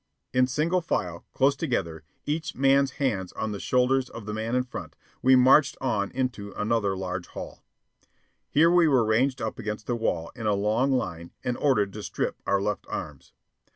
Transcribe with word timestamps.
In 0.33 0.47
single 0.47 0.81
file, 0.81 1.27
close 1.31 1.55
together, 1.55 2.03
each 2.25 2.55
man's 2.55 2.93
hands 2.93 3.31
on 3.33 3.51
the 3.51 3.59
shoulders 3.59 4.09
of 4.09 4.25
the 4.25 4.33
man 4.33 4.55
in 4.55 4.63
front, 4.63 4.95
we 5.21 5.35
marched 5.35 5.77
on 5.79 6.09
into 6.09 6.53
another 6.53 6.97
large 6.97 7.27
hall. 7.27 7.63
Here 8.49 8.71
we 8.71 8.87
were 8.87 9.05
ranged 9.05 9.43
up 9.43 9.59
against 9.59 9.85
the 9.85 9.95
wall 9.95 10.31
in 10.35 10.47
a 10.47 10.55
long 10.55 10.91
line 10.91 11.33
and 11.43 11.55
ordered 11.55 11.93
to 11.93 12.01
strip 12.01 12.41
our 12.47 12.59
left 12.59 12.87
arms. 12.89 13.31